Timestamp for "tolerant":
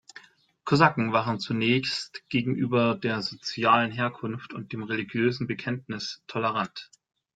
6.25-6.89